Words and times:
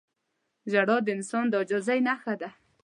•ژړا 0.71 0.97
د 1.03 1.07
انسان 1.15 1.45
د 1.49 1.53
عاجزۍ 1.59 1.99
نښه 2.07 2.33
ده. 2.41 2.49